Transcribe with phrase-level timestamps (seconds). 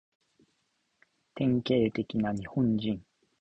[1.35, 3.03] 典型的な日本人